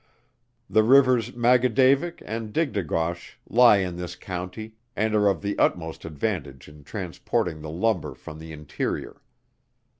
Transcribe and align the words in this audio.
The 0.67 0.81
rivers 0.81 1.29
Maggagaudavick 1.33 2.23
and 2.25 2.51
Digdaguash, 2.51 3.35
lie 3.47 3.77
in 3.77 3.97
this 3.97 4.15
county, 4.15 4.73
and 4.95 5.13
are 5.13 5.27
of 5.27 5.43
the 5.43 5.55
utmost 5.59 6.05
advantage 6.05 6.67
in 6.67 6.83
transporting 6.83 7.61
the 7.61 7.69
lumber 7.69 8.15
from 8.15 8.39
the 8.39 8.51
interior. 8.51 9.21